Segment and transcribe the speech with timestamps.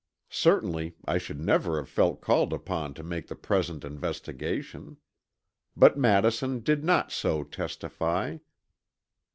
[0.31, 4.97] Certainly I should never have felt called upon to make the present investigation.
[5.77, 8.37] But Madison did not so testify.